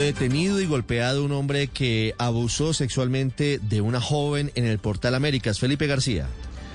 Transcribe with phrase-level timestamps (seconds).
[0.00, 5.58] Detenido y golpeado un hombre que abusó sexualmente de una joven en el Portal Américas.
[5.58, 6.28] Felipe García.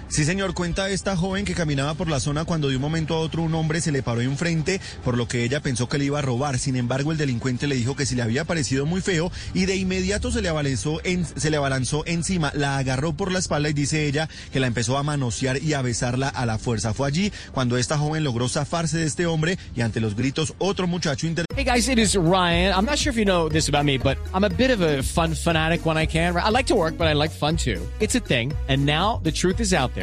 [0.09, 3.19] Sí, señor, cuenta esta joven que caminaba por la zona cuando de un momento a
[3.19, 6.19] otro un hombre se le paró enfrente, por lo que ella pensó que le iba
[6.19, 6.59] a robar.
[6.59, 9.75] Sin embargo, el delincuente le dijo que si le había parecido muy feo y de
[9.75, 13.73] inmediato se le abalanzó, en, se le abalanzó encima, la agarró por la espalda y
[13.73, 16.93] dice ella que la empezó a manosear y a besarla a la fuerza.
[16.93, 20.85] Fue allí cuando esta joven logró zafarse de este hombre y ante los gritos otro
[20.85, 22.73] muchacho inter Hey guys, it is Ryan.
[22.73, 25.01] I'm not sure if you know this about me, but I'm a bit of a
[25.03, 26.35] fun fanatic when I can.
[26.35, 27.79] I like to work, but I like fun too.
[27.99, 28.53] It's a thing.
[28.67, 30.02] And now the truth is out there.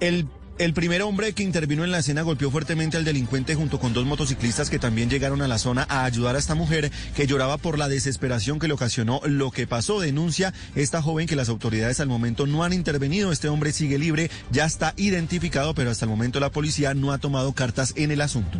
[0.00, 0.26] El,
[0.58, 4.04] el primer hombre que intervino en la escena golpeó fuertemente al delincuente junto con dos
[4.06, 7.78] motociclistas que también llegaron a la zona a ayudar a esta mujer que lloraba por
[7.78, 10.00] la desesperación que le ocasionó lo que pasó.
[10.00, 13.30] Denuncia esta joven que las autoridades al momento no han intervenido.
[13.30, 17.18] Este hombre sigue libre, ya está identificado, pero hasta el momento la policía no ha
[17.18, 18.58] tomado cartas en el asunto.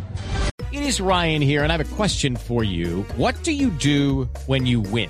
[0.71, 3.03] It is Ryan here, and I have a question for you.
[3.17, 5.09] What do you do when you win?